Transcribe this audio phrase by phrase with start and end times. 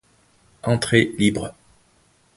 [0.63, 1.53] Entrée libre.